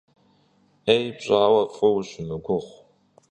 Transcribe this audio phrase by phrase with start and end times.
[0.87, 2.67] 'êy pş'aue f'ı vuşımıguğ.